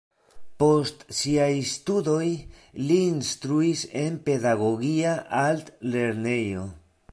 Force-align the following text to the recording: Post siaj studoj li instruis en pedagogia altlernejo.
Post 0.61 1.03
siaj 1.17 1.49
studoj 1.71 2.23
li 2.87 2.97
instruis 3.11 3.85
en 4.05 4.19
pedagogia 4.31 5.15
altlernejo. 5.45 6.69